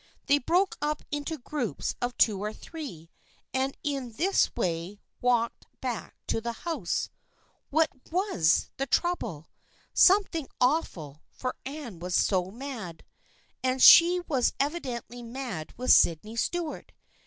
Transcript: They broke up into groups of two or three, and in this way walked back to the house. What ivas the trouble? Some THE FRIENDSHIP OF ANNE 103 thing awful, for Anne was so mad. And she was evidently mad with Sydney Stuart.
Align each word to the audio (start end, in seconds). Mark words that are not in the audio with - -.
They 0.25 0.39
broke 0.39 0.77
up 0.81 1.03
into 1.11 1.37
groups 1.37 1.93
of 2.01 2.17
two 2.17 2.39
or 2.43 2.51
three, 2.53 3.11
and 3.53 3.77
in 3.83 4.13
this 4.13 4.49
way 4.55 4.99
walked 5.21 5.67
back 5.79 6.15
to 6.25 6.41
the 6.41 6.53
house. 6.65 7.09
What 7.69 7.91
ivas 8.11 8.71
the 8.77 8.87
trouble? 8.87 9.45
Some 9.93 10.23
THE 10.23 10.29
FRIENDSHIP 10.31 10.51
OF 10.59 10.63
ANNE 10.63 10.67
103 10.71 10.95
thing 10.95 11.01
awful, 11.19 11.23
for 11.29 11.55
Anne 11.67 11.99
was 11.99 12.15
so 12.15 12.45
mad. 12.49 13.03
And 13.63 13.79
she 13.79 14.21
was 14.21 14.53
evidently 14.59 15.21
mad 15.21 15.71
with 15.77 15.91
Sydney 15.91 16.35
Stuart. 16.35 16.93